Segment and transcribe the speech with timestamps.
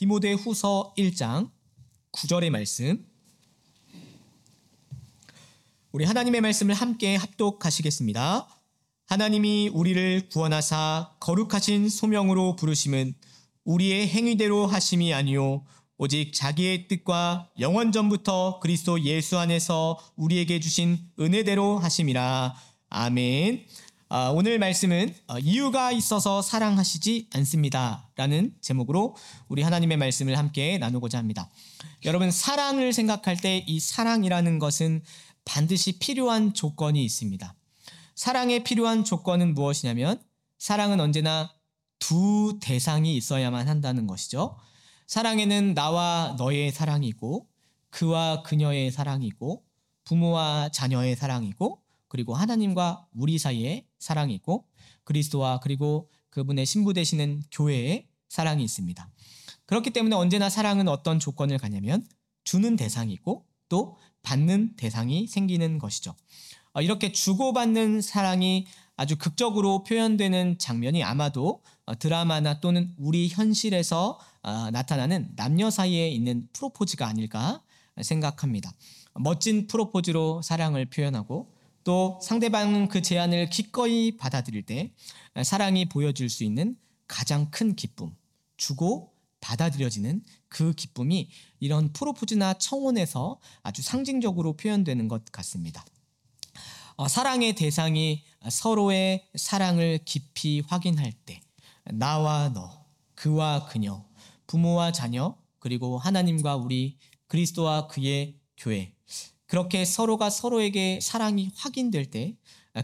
[0.00, 1.50] 디모데 후서 1장
[2.12, 3.06] 9절의 말씀.
[5.92, 8.48] 우리 하나님의 말씀을 함께 합독하시겠습니다.
[9.04, 13.12] 하나님이 우리를 구원하사 거룩하신 소명으로 부르심은
[13.64, 15.66] 우리의 행위대로 하심이 아니요
[15.98, 22.54] 오직 자기의 뜻과 영원 전부터 그리스도 예수 안에서 우리에게 주신 은혜대로 하심이라.
[22.88, 23.66] 아멘.
[24.12, 28.10] 아, 오늘 말씀은 어, 이유가 있어서 사랑하시지 않습니다.
[28.16, 29.14] 라는 제목으로
[29.46, 31.48] 우리 하나님의 말씀을 함께 나누고자 합니다.
[32.04, 35.04] 여러분, 사랑을 생각할 때 이 사랑이라는 것은
[35.44, 37.54] 반드시 필요한 조건이 있습니다.
[38.16, 40.20] 사랑에 필요한 조건은 무엇이냐면
[40.58, 41.54] 사랑은 언제나
[42.00, 44.58] 두 대상이 있어야만 한다는 것이죠.
[45.06, 47.46] 사랑에는 나와 너의 사랑이고
[47.90, 49.62] 그와 그녀의 사랑이고
[50.02, 51.79] 부모와 자녀의 사랑이고
[52.10, 54.66] 그리고 하나님과 우리 사이의 사랑이 있고
[55.04, 59.08] 그리스도와 그리고 그분의 신부 되시는 교회의 사랑이 있습니다.
[59.66, 62.04] 그렇기 때문에 언제나 사랑은 어떤 조건을 갖냐면
[62.42, 66.14] 주는 대상이 있고 또 받는 대상이 생기는 것이죠.
[66.72, 74.70] 어, 이렇게 주고받는 사랑이 아주 극적으로 표현되는 장면이 아마도 어, 드라마나 또는 우리 현실에서 어,
[74.72, 77.62] 나타나는 남녀 사이에 있는 프로포즈가 아닐까
[78.02, 78.72] 생각합니다.
[79.14, 84.92] 멋진 프로포즈로 사랑을 표현하고 또 상대방은 그 제안을 기꺼이 받아들일 때
[85.42, 86.76] 사랑이 보여줄 수 있는
[87.08, 88.14] 가장 큰 기쁨,
[88.56, 95.84] 주고 받아들여지는 그 기쁨이 이런 프로포즈나 청혼에서 아주 상징적으로 표현되는 것 같습니다.
[96.96, 101.40] 어, 사랑의 대상이 서로의 사랑을 깊이 확인할 때,
[101.84, 104.04] 나와 너, 그와 그녀,
[104.46, 108.94] 부모와 자녀, 그리고 하나님과 우리 그리스도와 그의 교회,
[109.50, 112.36] 그렇게 서로가 서로에게 사랑이 확인될 때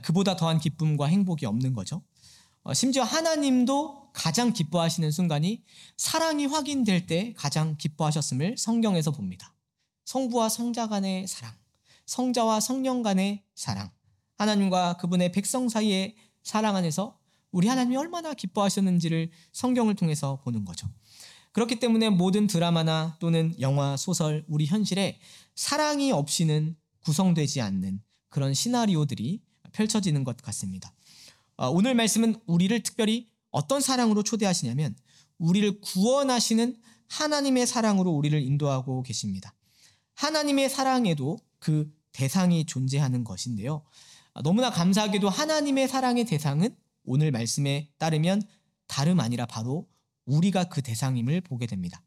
[0.03, 2.03] 그보다 더한 기쁨과 행복이 없는 거죠.
[2.65, 5.63] 어, 심지어 하나님도 가장 기뻐하시는 순간이
[5.97, 9.55] 사랑이 확인될 때 가장 기뻐하셨음을 성경에서 봅니다.
[10.07, 11.55] 성부와 성자 간의 사랑,
[12.07, 13.89] 성자와 성령 간의 사랑,
[14.37, 17.17] 하나님과 그분의 백성 사이의 사랑 안에서
[17.53, 20.89] 우리 하나님이 얼마나 기뻐하셨는지를 성경을 통해서 보는 거죠.
[21.57, 25.19] 그렇기 때문에 모든 드라마나 또는 영화, 소설, 우리 현실에
[25.55, 29.41] 사랑이 없이는 구성되지 않는 그런 시나리오들이
[29.73, 30.93] 펼쳐지는 것 같습니다.
[31.57, 34.95] 어, 오늘 말씀은 우리를 특별히 어떤 사랑으로 초대하시냐면
[35.39, 36.77] 우리를 구원하시는
[37.09, 39.55] 하나님의 사랑으로 우리를 인도하고 계십니다.
[40.13, 43.83] 하나님의 사랑에도 그 대상이 존재하는 것인데요.
[44.35, 48.43] 어, 너무나 감사하게도 하나님의 사랑의 대상은 오늘 말씀에 따르면
[48.89, 49.89] 다름 아니라 바로
[50.27, 52.03] 우리가 그 대상임을 보게 됩니다.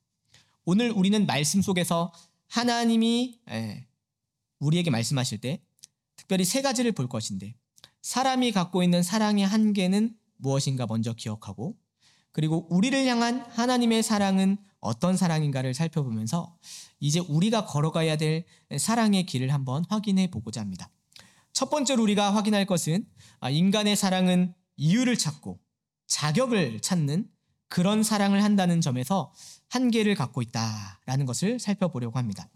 [0.66, 2.14] 오늘 우리는 말씀 속에서
[2.48, 3.88] 하나님이 예,
[4.60, 5.62] 우리에게 말씀하실 때
[6.16, 7.56] 특별히 세 가지를 볼 것인데
[8.02, 11.78] 사람이 갖고 있는 사랑의 한계는 무엇인가 먼저 기억하고
[12.32, 16.58] 그리고 우리를 향한 하나님의 사랑은 어떤 사랑인가를 살펴보면서
[17.00, 18.46] 이제 우리가 걸어가야 될
[18.78, 20.90] 사랑의 길을 한번 확인해 보고자 합니다.
[21.52, 23.06] 첫 번째로 우리가 확인할 것은
[23.40, 25.60] 아, 인간의 사랑은 이유를 찾고
[26.08, 27.30] 자격을 찾는
[27.70, 29.32] 그런 사랑을 한다는 점에서
[29.70, 32.50] 한계를 갖고 있다라는 것을 살펴보려고 합니다.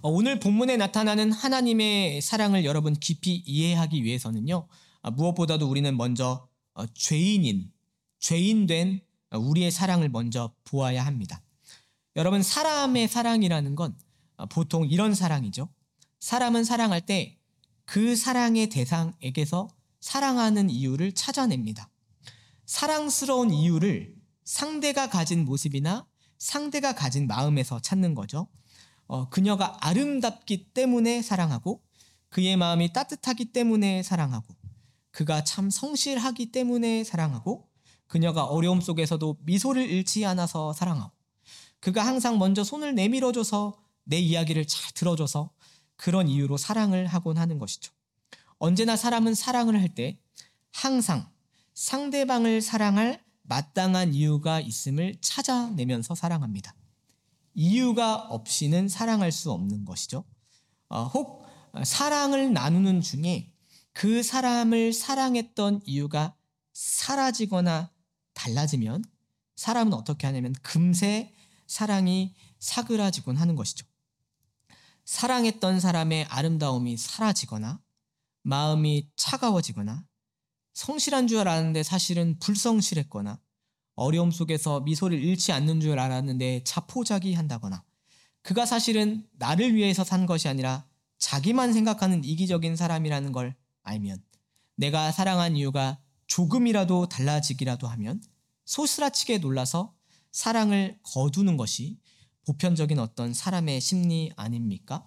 [0.00, 4.66] 어, 오늘 본문에 나타나는 하나님의 사랑을 여러분 깊이 이해하기 위해서는요,
[5.02, 7.70] 아, 무엇보다도 우리는 먼저 어, 죄인인,
[8.18, 9.00] 죄인된
[9.32, 11.42] 우리의 사랑을 먼저 보아야 합니다.
[12.16, 13.96] 여러분, 사람의 사랑이라는 건
[14.36, 15.68] 어, 보통 이런 사랑이죠.
[16.20, 17.42] 사람은 사랑할 때
[17.84, 19.68] 그 사랑의 대상에게서
[20.00, 21.90] 사랑하는 이유를 찾아냅니다.
[22.72, 26.06] 사랑스러운 이유를 상대가 가진 모습이나
[26.38, 28.48] 상대가 가진 마음에서 찾는 거죠.
[29.06, 31.82] 어, 그녀가 아름답기 때문에 사랑하고
[32.30, 34.54] 그의 마음이 따뜻하기 때문에 사랑하고
[35.10, 37.68] 그가 참 성실하기 때문에 사랑하고
[38.06, 41.12] 그녀가 어려움 속에서도 미소를 잃지 않아서 사랑하고
[41.78, 45.50] 그가 항상 먼저 손을 내밀어줘서 내 이야기를 잘 들어줘서
[45.96, 47.92] 그런 이유로 사랑을 하곤 하는 것이죠.
[48.56, 50.18] 언제나 사람은 사랑을 할 때
[50.70, 51.31] 항상
[51.74, 56.74] 상대방을 사랑할 마땅한 이유가 있음을 찾아내면서 사랑합니다.
[57.54, 60.24] 이유가 없이는 사랑할 수 없는 것이죠.
[60.88, 61.46] 어, 혹
[61.84, 63.52] 사랑을 나누는 중에
[63.92, 66.34] 그 사람을 사랑했던 이유가
[66.72, 67.90] 사라지거나
[68.34, 69.04] 달라지면
[69.56, 71.34] 사람은 어떻게 하냐면 금세
[71.66, 73.86] 사랑이 사그라지곤 하는 것이죠.
[75.04, 77.80] 사랑했던 사람의 아름다움이 사라지거나
[78.42, 80.04] 마음이 차가워지거나
[80.74, 83.38] 성실한 줄 알았는데 사실은 불성실했거나
[83.94, 87.84] 어려움 속에서 미소를 잃지 않는 줄 알았는데 자포자기 한다거나
[88.42, 90.86] 그가 사실은 나를 위해서 산 것이 아니라
[91.18, 94.22] 자기만 생각하는 이기적인 사람이라는 걸 알면
[94.76, 98.22] 내가 사랑한 이유가 조금이라도 달라지기라도 하면
[98.64, 99.94] 소스라치게 놀라서
[100.30, 101.98] 사랑을 거두는 것이
[102.46, 105.06] 보편적인 어떤 사람의 심리 아닙니까?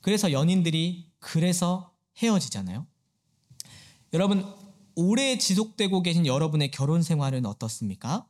[0.00, 2.86] 그래서 연인들이 그래서 헤어지잖아요.
[4.12, 4.44] 여러분,
[4.94, 8.26] 오래 지속되고 계신 여러분의 결혼 생활은 어떻습니까?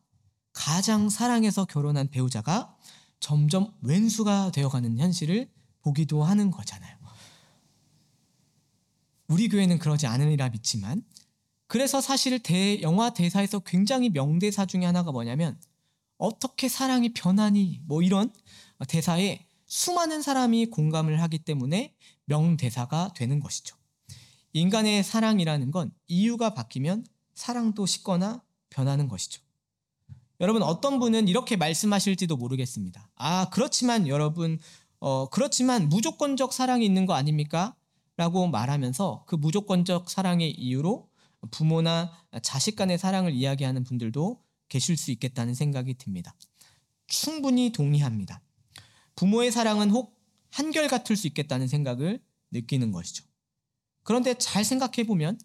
[0.53, 2.77] 가장 사랑해서 결혼한 배우자가
[3.21, 5.51] 점점 왼수가 되어가는 현실을
[5.81, 6.97] 보기도 하는 거잖아요.
[9.29, 11.03] 우리 교회는 그러지 않으리라 믿지만
[11.67, 15.59] 그래서 사실 대 영화 대사에서 굉장히 명대사 중에 하나가 뭐냐면
[16.19, 18.31] 어떻게 사랑이 변하니 뭐 이런
[18.89, 21.95] 대사에 수많은 사람이 공감을 하기 때문에
[22.27, 23.75] 명대사가 되는 것이죠.
[24.53, 29.43] 인간의 사랑이라는 건 이유가 바뀌면 사랑도 식거나 변하는 것이죠.
[30.41, 33.09] 여러분 어떤 분은 이렇게 말씀하실지도 모르겠습니다.
[33.15, 34.59] 아 그렇지만 여러분
[34.99, 37.77] 어 그렇지만 무조건적 사랑이 있는 거 아닙니까?
[38.17, 41.09] 라고 말하면서 그 무조건적 사랑의 이유로
[41.51, 42.13] 부모나
[42.43, 46.35] 자식 간의 사랑을 이야기하는 분들도 계실 수 있겠다는 생각이 듭니다.
[47.07, 48.41] 충분히 동의합니다.
[49.17, 50.19] 부모의 사랑은 혹
[50.51, 52.21] 한결 같을 수 있겠다는 생각을
[52.51, 53.25] 느끼는 것이죠.
[54.03, 55.39] 그런데 잘 생각해 보면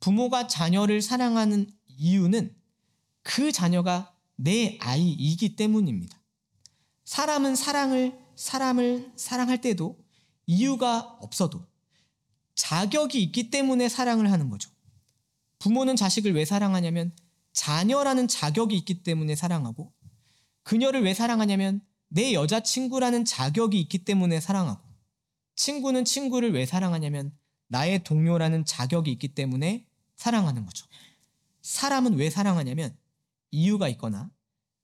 [0.00, 2.54] 부모가 자녀를 사랑하는 이유는
[3.22, 6.20] 그 자녀가 내 아이이기 때문입니다.
[7.04, 9.98] 사람은 사랑을 사람을 사랑할 때도
[10.46, 11.66] 이유가 없어도
[12.54, 14.70] 자격이 있기 때문에 사랑을 하는 거죠.
[15.58, 17.12] 부모는 자식을 왜 사랑하냐면
[17.52, 19.92] 자녀라는 자격이 있기 때문에 사랑하고
[20.62, 24.82] 그녀를 왜 사랑하냐면 내 여자친구라는 자격이 있기 때문에 사랑하고
[25.56, 27.32] 친구는 친구를 왜 사랑하냐면
[27.68, 30.86] 나의 동료라는 자격이 있기 때문에 사랑하는 거죠.
[31.62, 32.96] 사람은 왜 사랑하냐면
[33.50, 34.30] 이유가 있거나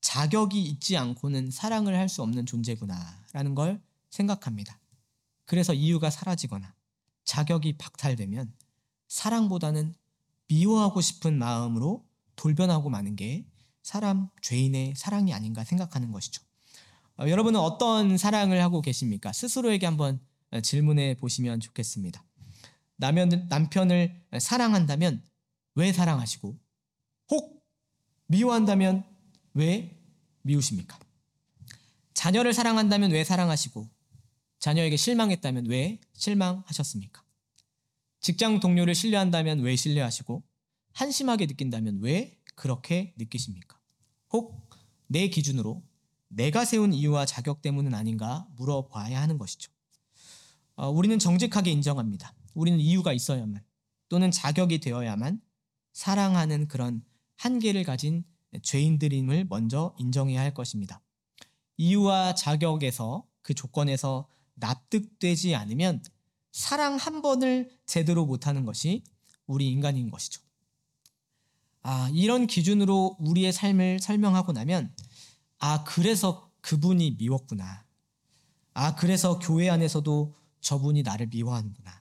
[0.01, 4.79] 자격이 있지 않고는 사랑을 할 수 없는 존재구나라는 걸 생각합니다.
[5.45, 6.75] 그래서 이유가 사라지거나
[7.25, 8.53] 자격이 박탈되면
[9.09, 9.95] 사랑보다는
[10.49, 12.05] 미워하고 싶은 마음으로
[12.37, 13.45] 돌변하고 마는 게
[13.83, 16.43] 사람 죄인의 사랑이 아닌가 생각하는 것이죠.
[17.19, 19.33] 어, 여러분은 어떤 사랑을 하고 계십니까?
[19.33, 20.21] 스스로에게 한번
[20.63, 22.25] 질문해 보시면 좋겠습니다.
[23.01, 25.23] 남편, 남편을 사랑한다면
[25.75, 26.59] 왜 사랑하시고
[27.31, 27.67] 혹
[28.27, 29.05] 미워한다면
[29.55, 29.99] 왜
[30.43, 30.99] 미우십니까?
[32.15, 33.89] 자녀를 사랑한다면 왜 사랑하시고
[34.59, 37.25] 자녀에게 실망했다면 왜 실망하셨습니까?
[38.21, 40.43] 직장 동료를 신뢰한다면 왜 신뢰하시고
[40.93, 43.81] 한심하게 느낀다면 왜 그렇게 느끼십니까?
[44.33, 44.71] 혹
[45.13, 45.83] 내 기준으로
[46.29, 49.73] 내가 세운 이유와 자격 때문은 아닌가 물어봐야 하는 것이죠.
[50.77, 52.33] 어, 우리는 정직하게 인정합니다.
[52.61, 53.63] 우리는 이유가 있어야만
[54.09, 55.41] 또는 자격이 되어야만
[55.93, 57.03] 사랑하는 그런
[57.37, 58.25] 한계를 가진
[58.63, 61.01] 죄인들임을 먼저 인정해야 할 것입니다.
[61.79, 66.03] 이유와 자격에서 그 조건에서 납득되지 않으면
[66.53, 69.05] 사랑 한 번을 제대로 못하는 것이
[69.47, 70.43] 우리 인간인 것이죠.
[71.83, 74.95] 아, 이런 기준으로 우리의 삶을 설명하고 나면,
[75.59, 77.87] 아, 그래서 그분이 미웠구나.
[78.75, 82.00] 아, 그래서 교회 안에서도 저분이 나를 미워하는구나.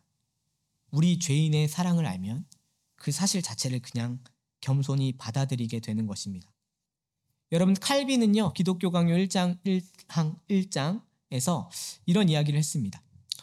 [0.91, 2.45] 우리 죄인의 사랑을 알면
[2.95, 4.19] 그 사실 자체를 그냥
[4.61, 6.51] 겸손히 받아들이게 되는 것입니다.
[7.51, 11.69] 여러분, 칼빈은요, 기독교 강요 1장 1항 1장에서
[12.05, 13.01] 이런 이야기를 했습니다.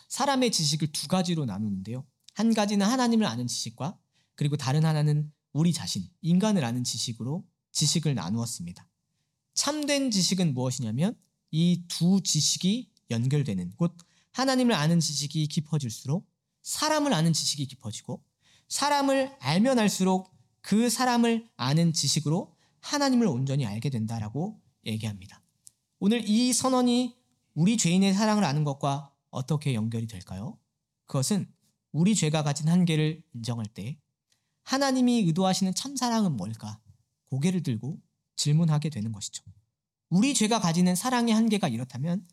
[0.08, 2.04] 사람의 지식을 두 가지로 나누는데요.
[2.34, 3.98] 한 가지는 하나님을 아는 지식과
[4.34, 8.86] 그리고 다른 하나는 우리 자신, 인간을 아는 지식으로 지식을 나누었습니다.
[9.55, 11.17] 참된 지식은 무엇이냐면
[11.50, 13.96] 이 두 지식이 연결되는 곧
[14.32, 16.29] 하나님을 아는 지식이 깊어질수록
[16.67, 18.25] 사람을 아는 지식이 깊어지고
[18.67, 25.41] 사람을 알면 알수록 그 사람을 아는 지식으로 하나님을 온전히 알게 된다라고 얘기합니다.
[26.01, 27.17] 오늘 이 선언이
[27.55, 30.58] 우리 죄인의 사랑을 아는 것과 어떻게 연결이 될까요?
[31.06, 31.49] 그것은
[31.93, 33.96] 우리 죄가 가진 한계를 인정할 때
[34.65, 36.81] 하나님이 의도하시는 참사랑은 뭘까?
[37.27, 38.01] 고개를 들고
[38.35, 39.44] 질문하게 되는 것이죠.
[40.08, 42.27] 우리 죄가 가지는 사랑의 한계가 이렇다면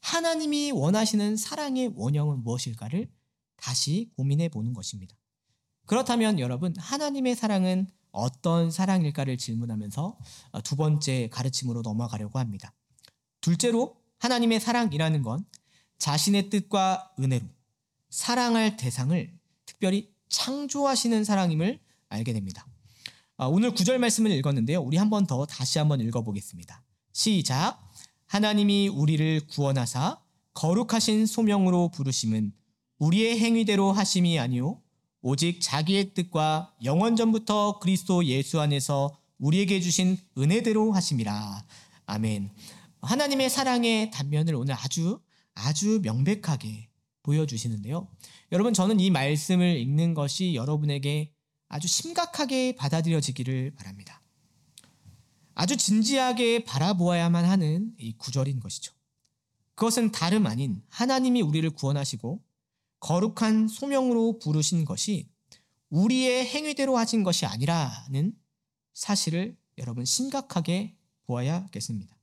[0.00, 3.10] 하나님이 원하시는 사랑의 원형은 무엇일까를
[3.56, 5.16] 다시 고민해 보는 것입니다.
[5.86, 10.18] 그렇다면 여러분, 하나님의 사랑은 어떤 사랑일까를 질문하면서
[10.62, 12.72] 두 번째 가르침으로 넘어가려고 합니다.
[13.40, 15.44] 둘째로 하나님의 사랑이라는 건
[15.98, 17.44] 자신의 뜻과 은혜로
[18.10, 22.66] 사랑할 대상을 특별히 창조하시는 사랑임을 알게 됩니다.
[23.36, 24.80] 아, 오늘 구절 말씀을 읽었는데요.
[24.80, 26.82] 우리 한 번 더 다시 한번 읽어보겠습니다.
[27.12, 27.80] 시작.
[28.26, 30.20] 하나님이 우리를 구원하사
[30.54, 32.52] 거룩하신 소명으로 부르심은
[32.98, 34.80] 우리의 행위대로 하심이 아니요
[35.20, 41.64] 오직 자기의 뜻과 영원 전부터 그리스도 예수 안에서 우리에게 주신 은혜대로 하심이라.
[42.06, 42.50] 아멘.
[43.00, 45.20] 하나님의 사랑의 단면을 오늘 아주
[45.54, 46.88] 아주 명백하게
[47.22, 48.06] 보여주시는데요.
[48.52, 51.32] 여러분, 저는 이 말씀을 읽는 것이 여러분에게
[51.68, 54.20] 아주 심각하게 받아들여지기를 바랍니다.
[55.54, 58.92] 아주 진지하게 바라보아야만 하는 이 구절인 것이죠.
[59.74, 62.43] 그것은 다름 아닌 하나님이 우리를 구원하시고
[63.04, 65.28] 거룩한 소명으로 부르신 것이
[65.90, 68.34] 우리의 행위대로 하신 것이 아니라는
[68.94, 70.96] 사실을 여러분 심각하게
[71.26, 72.16] 보아야겠습니다.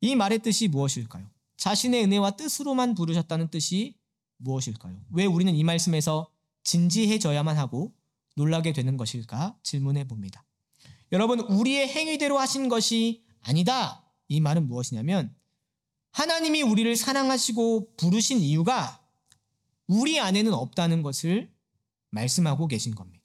[0.00, 1.30] 이 말의 뜻이 무엇일까요?
[1.56, 3.96] 자신의 은혜와 뜻으로만 부르셨다는 뜻이
[4.38, 5.00] 무엇일까요?
[5.12, 6.28] 왜 우리는 이 말씀에서
[6.64, 7.94] 진지해져야만 하고
[8.34, 10.44] 놀라게 되는 것일까 질문해 봅니다.
[11.12, 14.04] 여러분, 우리의 행위대로 하신 것이 아니다.
[14.26, 15.32] 이 말은 무엇이냐면
[16.10, 18.97] 하나님이 우리를 사랑하시고 부르신 이유가
[19.88, 21.52] 우리 안에는 없다는 것을
[22.10, 23.24] 말씀하고 계신 겁니다.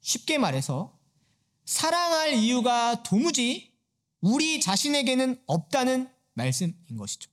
[0.00, 0.98] 쉽게 말해서
[1.64, 3.72] 사랑할 이유가 도무지
[4.20, 7.30] 우리 자신에게는 없다는 말씀인 것이죠.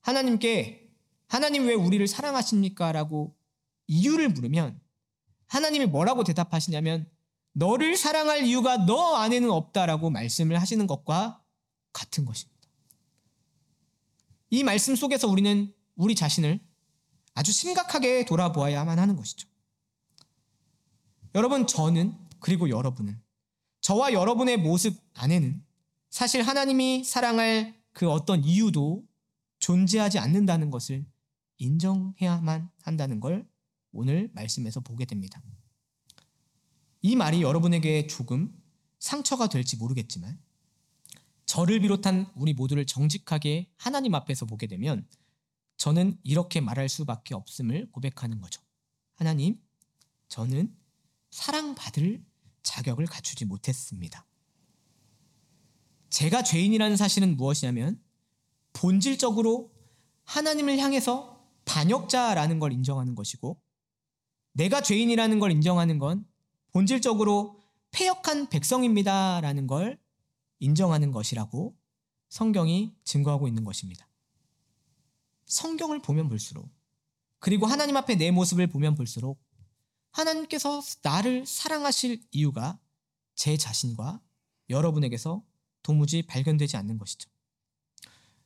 [0.00, 0.88] 하나님께
[1.26, 2.92] 하나님 왜 우리를 사랑하십니까?
[2.92, 3.36] 라고
[3.88, 4.80] 이유를 물으면
[5.46, 7.10] 하나님이 뭐라고 대답하시냐면
[7.52, 11.42] 너를 사랑할 이유가 너 안에는 없다라고 말씀을 하시는 것과
[11.92, 12.58] 같은 것입니다.
[14.50, 16.60] 이 말씀 속에서 우리는 우리 자신을
[17.38, 19.48] 아주 심각하게 돌아보아야만 하는 것이죠.
[21.36, 23.22] 여러분, 저는 그리고 여러분은
[23.80, 25.64] 저와 여러분의 모습 안에는
[26.10, 29.06] 사실 하나님이 사랑할 그 어떤 이유도
[29.60, 31.06] 존재하지 않는다는 것을
[31.58, 33.48] 인정해야만 한다는 걸
[33.92, 35.40] 오늘 말씀에서 보게 됩니다.
[37.02, 38.52] 이 말이 여러분에게 조금
[38.98, 40.40] 상처가 될지 모르겠지만
[41.46, 45.06] 저를 비롯한 우리 모두를 정직하게 하나님 앞에서 보게 되면
[45.78, 48.60] 저는 이렇게 말할 수밖에 없음을 고백하는 거죠.
[49.14, 49.60] 하나님,
[50.28, 50.76] 저는
[51.30, 52.24] 사랑받을
[52.62, 54.26] 자격을 갖추지 못했습니다.
[56.10, 58.02] 제가 죄인이라는 사실은 무엇이냐면
[58.72, 59.72] 본질적으로
[60.24, 63.60] 하나님을 향해서 반역자라는 걸 인정하는 것이고
[64.52, 66.26] 내가 죄인이라는 걸 인정하는 건
[66.72, 69.98] 본질적으로 폐역한 백성입니다라는 걸
[70.58, 71.76] 인정하는 것이라고
[72.28, 74.07] 성경이 증거하고 있는 것입니다.
[75.48, 76.70] 성경을 보면 볼수록
[77.40, 79.42] 그리고 하나님 앞에 내 모습을 보면 볼수록
[80.12, 82.78] 하나님께서 나를 사랑하실 이유가
[83.34, 84.20] 제 자신과
[84.70, 85.44] 여러분에게서
[85.82, 87.30] 도무지 발견되지 않는 것이죠.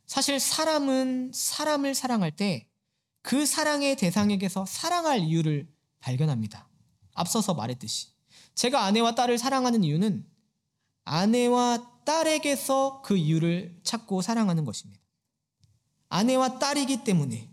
[0.06, 2.72] 사실 사람은 사람을 사랑할 때
[3.22, 6.68] 그 사랑의 대상에게서 사랑할 이유를 발견합니다.
[7.14, 8.08] 앞서서 말했듯이
[8.54, 10.26] 제가 아내와 딸을 사랑하는 이유는
[11.04, 15.01] 아내와 딸에게서 그 이유를 찾고 사랑하는 것입니다.
[16.12, 17.48] 아내와 딸이기 때문에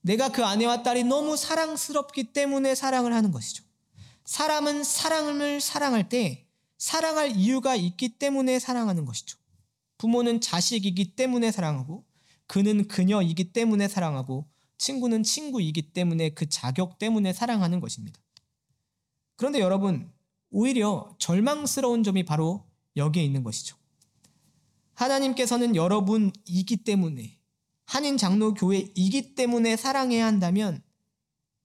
[0.00, 3.62] 내가 그 아내와 딸이 너무 사랑스럽기 때문에 사랑을 하는 것이죠.
[4.24, 6.46] 사람은 사랑을 사랑할 때
[6.78, 9.36] 사랑할 이유가 있기 때문에 사랑하는 것이죠.
[9.98, 12.06] 부모는 자식이기 때문에 사랑하고
[12.46, 18.18] 그는 그녀이기 때문에 사랑하고 친구는 친구이기 때문에 그 자격 때문에 사랑하는 것입니다.
[19.36, 20.10] 그런데 여러분,
[20.50, 22.64] 오히려 절망스러운 점이 바로
[22.96, 23.76] 여기에 있는 것이죠.
[24.94, 27.39] 하나님께서는 여러분이기 때문에
[27.90, 30.80] 한인 장로 교회이기 때문에 사랑해야 한다면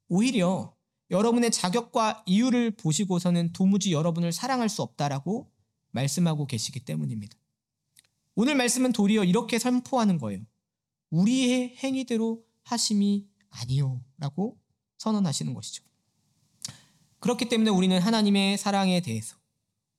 [0.08, 0.76] 오히려
[1.12, 5.52] 여러분의 자격과 이유를 보시고서는 도무지 여러분을 사랑할 수 없다라고
[5.92, 7.38] 말씀하고 계시기 때문입니다.
[8.34, 10.42] 오늘 말씀은 도리어 이렇게 선포하는 거예요.
[11.12, 14.58] 우리의 행위대로 하심이 아니요라고
[14.98, 15.84] 선언하시는 것이죠.
[17.20, 19.38] 그렇기 때문에 우리는 하나님의 사랑에 대해서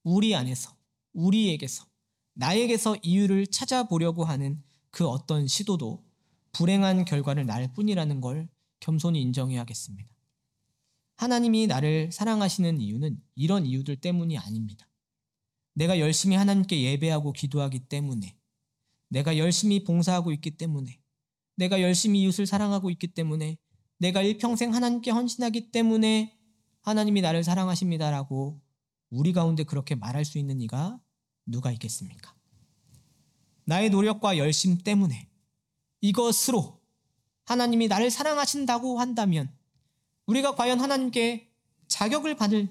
[0.03, 0.75] 우리 안에서
[1.13, 1.87] 우리에게서
[2.33, 6.06] 나에게서 이유를 찾아보려고 하는 그 어떤 시도도
[6.57, 8.49] 불행한 결과를 낳을 뿐이라는 걸
[8.81, 10.09] 겸손히 인정해야겠습니다.
[11.17, 14.89] 하나님이 나를 사랑하시는 이유는 이런 이유들 때문이 아닙니다.
[15.75, 18.39] 내가 열심히 하나님께 예배하고 기도하기 때문에,
[19.11, 20.99] 내가 열심히 봉사하고 있기 때문에,
[21.57, 23.59] 내가 열심히 이웃을 사랑하고 있기 때문에,
[23.99, 26.39] 내가 일평생 하나님께 헌신하기 때문에
[26.81, 28.63] 하나님이 나를 사랑하십니다라고
[29.11, 30.99] 우리 가운데 그렇게 말할 수 있는 이가
[31.45, 32.35] 누가 있겠습니까?
[33.65, 35.26] 나의 노력과 열심 때문에
[36.07, 36.81] 이것으로
[37.45, 39.53] 하나님이 나를 사랑하신다고 한다면
[40.27, 41.51] 우리가 과연 하나님께
[41.89, 42.69] 자격을 받을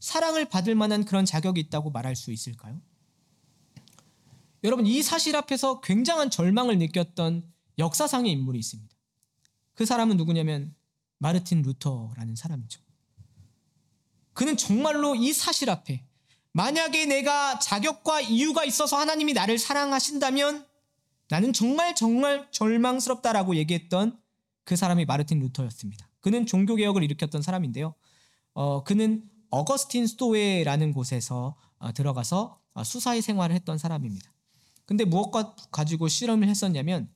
[0.00, 2.80] 사랑을 받을 만한 그런 자격이 있다고 말할 수 있을까요?
[4.62, 8.94] 여러분 이 사실 앞에서 굉장한 절망을 느꼈던 역사상의 인물이 있습니다.
[9.74, 10.74] 그 사람은 누구냐면
[11.18, 12.80] 마르틴 루터라는 사람이죠.
[14.32, 16.04] 그는 정말로 이 사실 앞에
[16.52, 20.66] 만약에 내가 자격과 이유가 있어서 하나님이 나를 사랑하신다면
[21.30, 24.18] 나는 정말 정말 절망스럽다라고 얘기했던
[24.64, 26.08] 그 사람이 마르틴 루터였습니다.
[26.20, 27.94] 그는 종교 개혁을 일으켰던 사람인데요.
[28.54, 34.32] 어, 그는 어거스틴 스토웨라는 곳에서 어, 들어가서 어, 수사의 생활을 했던 사람입니다.
[34.86, 37.08] 근데 무엇과 가지고 실험을 했었냐면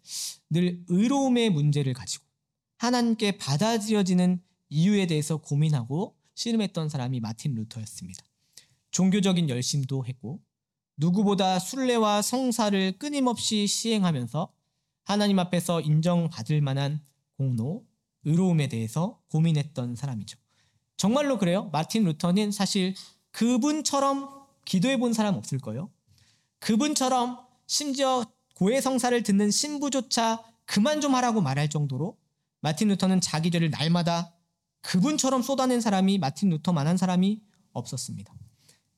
[0.51, 2.25] 늘 의로움의 문제를 가지고
[2.79, 8.23] 하나님께 받아들여지는 이유에 대해서 고민하고 씨름했던 사람이 마틴 루터였습니다.
[8.91, 10.41] 종교적인 열심도 했고
[10.99, 14.53] 누구보다 순례와 성사를 끊임없이 시행하면서
[15.05, 17.01] 하나님 앞에서 인정받을 만한
[17.37, 17.87] 공로,
[18.25, 20.39] 의로움에 대해서 고민했던 사람이죠.
[20.97, 21.71] 정말로 그래요.
[21.73, 22.95] 마틴 루터는 사실
[23.31, 24.29] 그분처럼
[24.65, 25.89] 기도해 본 사람 없을 거예요.
[26.59, 28.25] 그분처럼 심지어
[28.57, 32.19] 고해 성사를 듣는 신부조차 그만 좀 하라고 말할 정도로
[32.61, 34.35] 마틴 루터는 자기 죄를 날마다
[34.81, 37.41] 그분처럼 쏟아낸 사람이 마틴 루터만한 사람이
[37.73, 38.35] 없었습니다.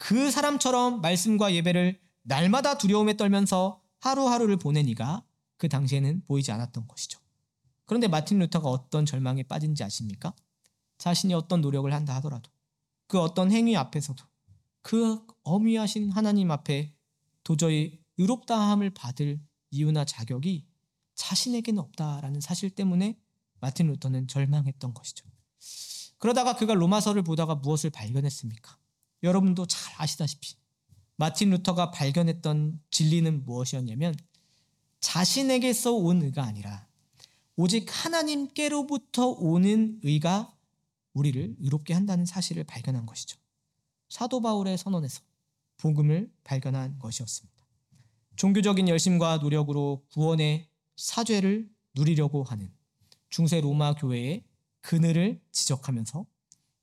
[0.00, 5.23] 그 사람처럼 말씀과 예배를 날마다 두려움에 떨면서 하루하루를 보내니가
[5.59, 7.21] 그 당시에는 보이지 않았던 것이죠.
[7.85, 10.35] 그런데 마틴 루터가 어떤 절망에 빠진지 아십니까?
[10.97, 12.50] 자신이 어떤 노력을 한다 하더라도
[13.09, 14.25] 그 어떤 행위 앞에서도
[14.80, 16.95] 그 어미하신 하나님 앞에
[17.45, 19.38] 도저히 의롭다함을 받을
[19.71, 20.66] 이유나 자격이
[21.14, 23.19] 자신에게는 없다라는 사실 때문에
[23.61, 25.28] 마틴 루터는 절망했던 것이죠.
[26.16, 28.80] 그러다가 그가 로마서를 보다가 무엇을 발견했습니까?
[29.23, 30.55] 여러분도 잘 아시다시피
[31.17, 34.15] 마틴 루터가 발견했던 진리는 무엇이었냐면
[35.00, 36.87] 자신에게서 온 의가 아니라
[37.57, 40.57] 오직 하나님께로부터 오는 의가
[41.12, 43.39] 우리를 의롭게 한다는 사실을 발견한 것이죠.
[44.09, 45.21] 사도 바울의 선언에서
[45.77, 47.61] 복음을 발견한 것이었습니다.
[48.37, 52.73] 종교적인 열심과 노력으로 구원의 사죄를 누리려고 하는
[53.29, 54.45] 중세 로마 교회의
[54.81, 56.25] 그늘을 지적하면서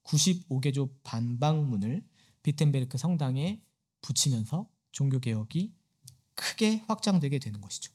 [0.03, 2.03] 95개조 반박문을
[2.47, 3.59] 비텐베르크 성당에
[3.99, 5.73] 붙이면서 종교개혁이
[6.35, 7.91] 크게 확장되게 되는 것이죠.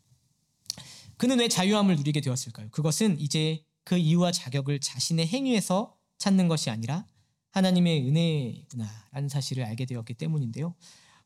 [1.17, 2.69] 그는 왜 자유함을 누리게 되었을까요?
[2.71, 7.07] 그것은 이제 그 이유와 자격을 자신의 행위에서 찾는 것이 아니라
[7.53, 10.75] 하나님의 은혜구나라는 사실을 알게 되었기 때문인데요.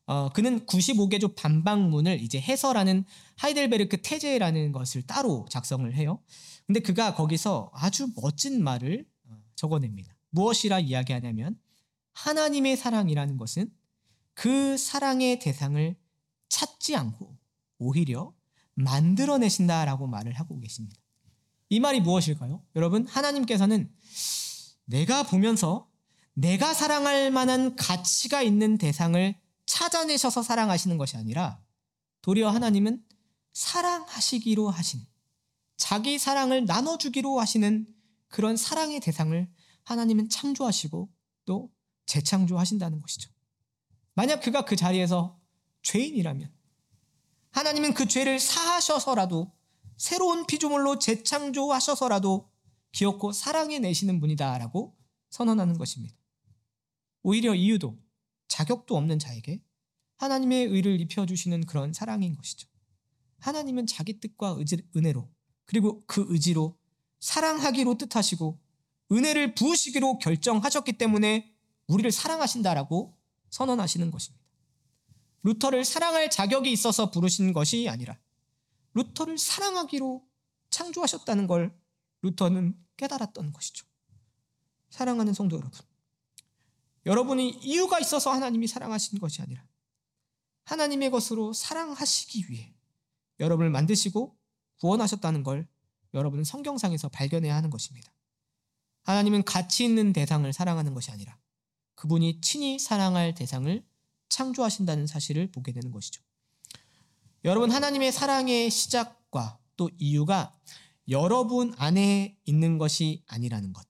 [0.06, 3.04] 어, 그는 95개조 반박문을 이제 해설하는
[3.38, 6.22] 하이델베르크 테제라는 것을 따로 작성을 해요.
[6.64, 10.16] 근데 그가 거기서 아주 멋진 말을 어, 적어냅니다.
[10.30, 11.58] 무엇이라 이야기하냐면
[12.16, 13.70] 하나님의 사랑이라는 것은
[14.34, 15.96] 그 사랑의 대상을
[16.48, 17.36] 찾지 않고
[17.78, 18.34] 오히려
[18.74, 21.00] 만들어내신다라고 말을 하고 계십니다.
[21.68, 22.62] 이 말이 무엇일까요?
[22.74, 23.92] 여러분, 하나님께서는
[24.86, 25.90] 내가 보면서
[26.32, 29.34] 내가 사랑할 만한 가치가 있는 대상을
[29.66, 31.60] 찾아내셔서 사랑하시는 것이 아니라
[32.22, 33.04] 도리어 하나님은
[33.52, 35.06] 사랑하시기로 하신
[35.76, 37.86] 자기 사랑을 나눠주기로 하시는
[38.28, 39.50] 그런 사랑의 대상을
[39.84, 41.10] 하나님은 창조하시고
[41.46, 41.75] 또
[42.06, 43.30] 재창조하신다는 것이죠.
[44.14, 45.38] 만약 그가 그 자리에서
[45.82, 46.52] 죄인이라면
[47.50, 49.52] 하나님은 그 죄를 사하셔서라도
[49.96, 52.50] 새로운 피조물로 재창조하셔서라도
[52.92, 54.96] 기어코 사랑해 내시는 분이다라고
[55.30, 56.16] 선언하는 것입니다.
[57.22, 57.98] 오히려 이유도
[58.48, 59.62] 자격도 없는 자에게
[60.16, 62.68] 하나님의 의를 입혀주시는 그런 사랑인 것이죠.
[63.40, 65.28] 하나님은 자기 뜻과 의지, 은혜로
[65.64, 66.78] 그리고 그 의지로
[67.20, 68.60] 사랑하기로 뜻하시고
[69.12, 71.55] 은혜를 부으시기로 결정하셨기 때문에
[71.88, 73.16] 우리를 사랑하신다라고
[73.50, 74.44] 선언하시는 것입니다.
[75.42, 78.18] 루터를 사랑할 자격이 있어서 부르신 것이 아니라
[78.94, 80.26] 루터를 사랑하기로
[80.70, 81.78] 창조하셨다는 걸
[82.22, 83.86] 루터는 깨달았던 것이죠.
[84.90, 85.78] 사랑하는 성도 여러분.
[87.04, 89.64] 여러분이 이유가 있어서 하나님이 사랑하신 것이 아니라
[90.64, 92.74] 하나님의 것으로 사랑하시기 위해
[93.38, 94.36] 여러분을 만드시고
[94.80, 95.68] 구원하셨다는 걸
[96.14, 98.10] 여러분은 성경상에서 발견해야 하는 것입니다.
[99.04, 101.38] 하나님은 가치 있는 대상을 사랑하는 것이 아니라
[101.96, 103.84] 그분이 친히 사랑할 대상을
[104.28, 106.22] 창조하신다는 사실을 보게 되는 것이죠.
[107.44, 110.56] 여러분, 하나님의 사랑의 시작과 또 이유가
[111.08, 113.86] 여러분 안에 있는 것이 아니라는 것.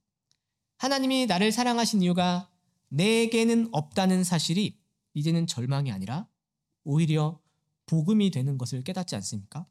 [0.79, 2.51] 하나님이 나를 사랑하신 이유가
[2.89, 4.79] 내게는 없다는 사실이
[5.15, 6.29] 이제는 절망이 아니라
[6.85, 7.41] 오히려
[7.87, 9.67] 복음이 되는 것을 깨닫지 않습니까?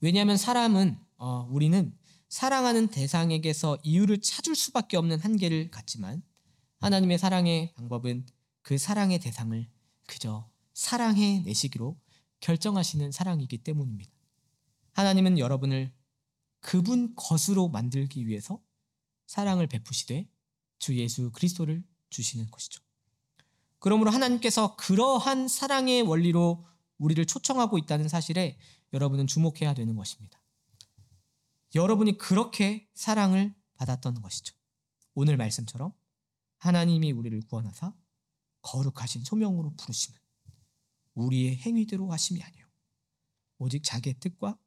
[0.00, 1.96] 왜냐하면 사람은 어, 우리는
[2.28, 6.22] 사랑하는 대상에게서 이유를 찾을 수밖에 없는 한계를 갖지만
[6.78, 8.26] 하나님의 사랑의 방법은
[8.62, 9.68] 그 사랑의 대상을
[10.06, 11.98] 그저 사랑해 내시기로
[12.40, 14.12] 결정하시는 사랑이기 때문입니다.
[14.92, 15.92] 하나님은 여러분을
[16.60, 18.62] 그분 것으로 만들기 위해서
[19.26, 20.28] 사랑을 베푸시되
[20.78, 22.82] 주 예수 그리스도를 주시는 것이죠.
[23.78, 26.64] 그러므로 하나님께서 그러한 사랑의 원리로
[26.98, 28.58] 우리를 초청하고 있다는 사실에
[28.92, 30.40] 여러분은 주목해야 되는 것입니다.
[31.74, 34.54] 여러분이 그렇게 사랑을 받았던 것이죠.
[35.14, 35.92] 오늘 말씀처럼
[36.66, 37.94] 하나님이 우리를 구원하사
[38.62, 40.18] 거룩하신 소명으로 부르시는
[41.14, 42.66] 우리의 행위대로 하심이 아니요
[43.58, 44.58] 오직 자기의 뜻과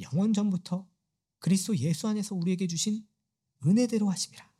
[0.00, 0.88] 영원 전부터
[1.38, 3.06] 그리스도 예수 안에서 우리에게 주신
[3.66, 4.50] 은혜대로 하심이라.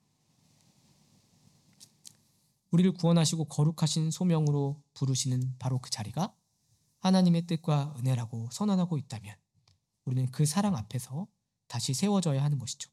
[2.71, 6.35] 우리를 구원하시고 거룩하신 소명으로 부르시는 바로 그 자리가
[6.99, 9.35] 하나님의 뜻과 은혜라고 선언하고 있다면
[10.05, 11.27] 우리는 그 사랑 앞에서
[11.69, 12.91] 다시 세워져야 하는 것이죠.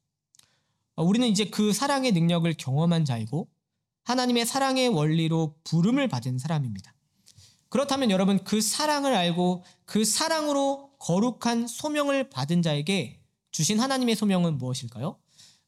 [0.96, 3.50] 어, 우리는 이제 그 사랑의 능력을 경험한 자이고
[4.04, 6.94] 하나님의 사랑의 원리로 부름을 받은 사람입니다.
[7.70, 15.18] 그렇다면 여러분 그 사랑을 알고 그 사랑으로 거룩한 소명을 받은 자에게 주신 하나님의 소명은 무엇일까요?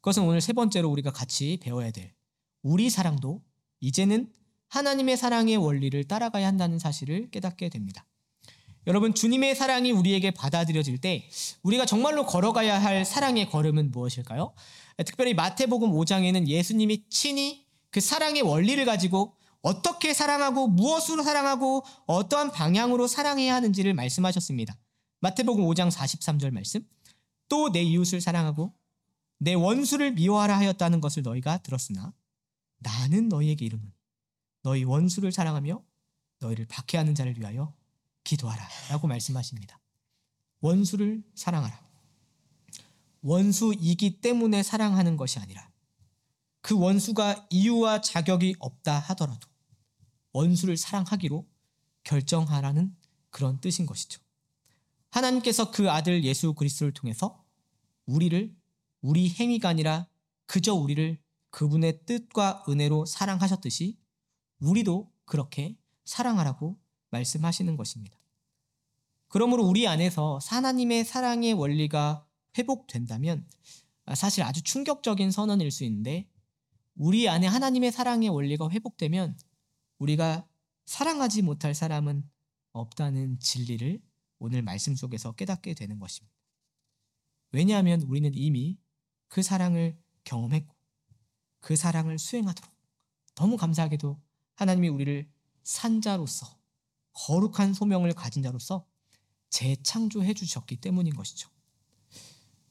[0.02, 2.13] 그것은 오늘 세 번째로 우리가 같이 배워야 될
[2.62, 3.41] 우리 사랑도
[3.80, 4.32] 이제는
[4.69, 8.06] 하나님의 사랑의 원리를 따라가야 한다는 사실을 깨닫게 됩니다.
[8.86, 11.30] 여러분 주님의 사랑이 우리에게 받아들여질 때
[11.62, 14.54] 우리가 정말로 걸어가야 할 사랑의 걸음은 무엇일까요?
[15.06, 17.62] 특별히 마태복음 5장에는 예수님이 친히
[17.93, 24.75] 그 사랑의 원리를 가지고 어떻게 사랑하고 무엇으로 사랑하고 어떠한 방향으로 사랑해야 하는지를 말씀하셨습니다.
[25.21, 26.86] 마태복음 5장 43절 말씀.
[27.47, 28.73] 또 내 이웃을 사랑하고
[29.38, 32.13] 내 원수를 미워하라 하였다는 것을 너희가 들었으나
[32.79, 33.93] 나는 너희에게 이르노니
[34.63, 35.84] 너희 원수를 사랑하며
[36.39, 37.75] 너희를 박해하는 자를 위하여
[38.23, 39.79] 기도하라 라고 말씀하십니다.
[40.62, 41.79] 원수를 사랑하라.
[43.21, 45.73] 원수이기 때문에 사랑하는 것이 아니라
[46.63, 49.49] 그 원수가 이유와 자격이 없다 하더라도
[50.32, 51.45] 원수를 사랑하기로
[52.06, 52.95] 결정하라는
[53.30, 54.21] 그런 뜻인 것이죠.
[55.10, 57.43] 하나님께서 그 아들 예수 그리스도를 통해서
[58.06, 58.56] 우리를
[59.02, 60.08] 우리 행위가 아니라
[60.45, 63.99] 그저 우리를 그분의 뜻과 은혜로 사랑하셨듯이
[64.60, 68.17] 우리도 그렇게 사랑하라고 말씀하시는 것입니다.
[69.28, 72.26] 그러므로 우리 안에서 하나님의 사랑의 원리가
[72.58, 73.45] 회복된다면
[74.15, 76.30] 사실 아주 충격적인 선언일 수 있는데
[76.95, 79.38] 우리 안에 하나님의 사랑의 원리가 회복되면
[79.99, 80.47] 우리가
[80.86, 82.29] 사랑하지 못할 사람은
[82.71, 84.01] 없다는 진리를
[84.39, 86.36] 오늘 말씀 속에서 깨닫게 되는 것입니다.
[87.51, 88.77] 왜냐하면 우리는 이미
[89.27, 90.75] 그 사랑을 경험했고
[91.60, 92.71] 그 사랑을 수행하도록
[93.36, 94.21] 너무 감사하게도
[94.56, 95.29] 하나님이 우리를
[95.63, 96.60] 산자로서
[97.13, 98.86] 거룩한 소명을 가진 자로서
[99.49, 101.49] 재창조해 주셨기 때문인 것이죠.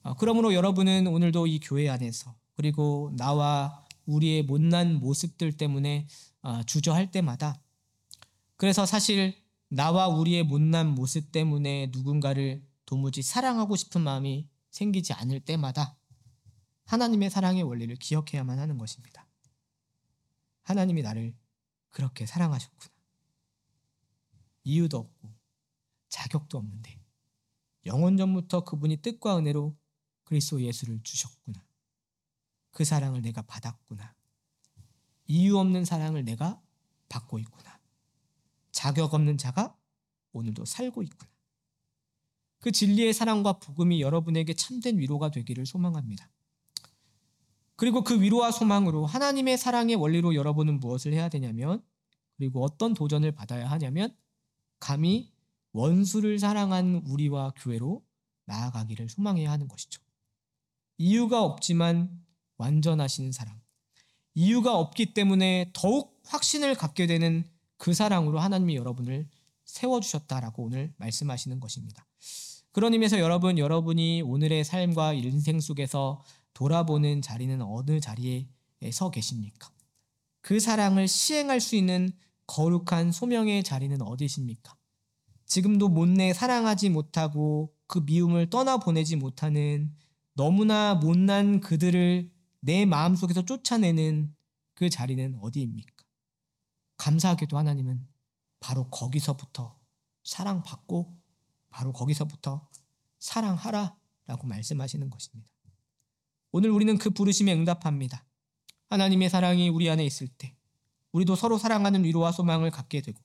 [0.02, 6.06] 아, 그러므로 여러분은 오늘도 이 교회 안에서 그리고 나와 우리의 못난 모습들 때문에
[6.42, 7.60] 아, 주저할 때마다
[8.56, 9.34] 그래서 사실
[9.68, 15.96] 나와 우리의 못난 모습 때문에 누군가를 도무지 사랑하고 싶은 마음이 생기지 않을 때마다
[16.84, 19.26] 하나님의 사랑의 원리를 기억해야만 하는 것입니다.
[20.62, 21.34] 하나님이 나를
[21.90, 22.92] 그렇게 사랑하셨구나.
[24.64, 25.32] 이유도 없고
[26.08, 27.00] 자격도 없는데
[27.86, 29.76] 영원 전부터 그분이 뜻과 은혜로
[30.24, 31.64] 그리스도 예수를 주셨구나.
[32.72, 34.14] 그 사랑을 내가 받았구나.
[35.26, 36.60] 이유 없는 사랑을 내가
[37.08, 37.78] 받고 있구나.
[38.72, 39.76] 자격 없는 자가
[40.32, 41.30] 오늘도 살고 있구나.
[42.58, 46.28] 그 진리의 사랑과 복음이 여러분에게 참된 위로가 되기를 소망합니다.
[47.76, 51.82] 그리고 그 위로와 소망으로 하나님의 사랑의 원리로 여러분은 무엇을 해야 되냐면
[52.36, 54.16] 그리고 어떤 도전을 받아야 하냐면
[54.78, 55.32] 감히
[55.72, 58.04] 원수를 사랑한 우리와 교회로
[58.46, 60.00] 나아가기를 소망해야 하는 것이죠.
[60.98, 62.22] 이유가 없지만
[62.62, 63.60] 완전하신 사랑.
[64.34, 67.44] 이유가 없기 때문에 더욱 확신을 갖게 되는
[67.76, 69.28] 그 사랑으로 하나님이 여러분을
[69.64, 72.06] 세워주셨다라고 오늘 말씀하시는 것입니다.
[72.70, 76.22] 그런 의미에서 여러분, 여러분이 오늘의 삶과 인생 속에서
[76.54, 78.46] 돌아보는 자리는 어느 자리에
[78.92, 79.70] 서 계십니까?
[80.40, 82.12] 그 사랑을 시행할 수 있는
[82.46, 84.74] 거룩한 소명의 자리는 어디십니까?
[85.46, 89.92] 지금도 못내 사랑하지 못하고 그 미움을 떠나보내지 못하는
[90.34, 92.31] 너무나 못난 그들을
[92.64, 94.34] 내 마음속에서 쫓아내는
[94.74, 95.92] 그 자리는 어디입니까?
[96.96, 98.06] 감사하게도 하나님은
[98.60, 99.76] 바로 거기서부터
[100.22, 101.18] 사랑받고
[101.70, 102.68] 바로 거기서부터
[103.18, 103.96] 사랑하라
[104.26, 105.50] 라고 말씀하시는 것입니다.
[106.52, 108.24] 오늘 우리는 그 부르심에 응답합니다.
[108.90, 110.54] 하나님의 사랑이 우리 안에 있을 때
[111.10, 113.20] 우리도 서로 사랑하는 위로와 소망을 갖게 되고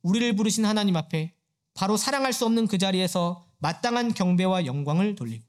[0.00, 1.34] 우리를 부르신 하나님 앞에
[1.74, 5.44] 바로 사랑할 수 없는 그 자리에서 마땅한 경배와 영광을 돌리고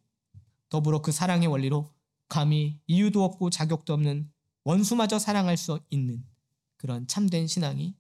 [0.68, 1.95] 더불어 그 사랑의 원리로
[2.28, 4.32] 감히 이유도 없고 자격도 없는
[4.64, 6.26] 원수마저 사랑할 수 있는
[6.78, 7.96] 그런 참된 신앙이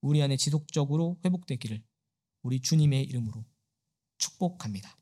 [0.00, 1.82] 우리 안에 지속적으로 회복되기를
[2.42, 3.44] 우리 주님의 이름으로
[4.18, 4.99] 축복합니다.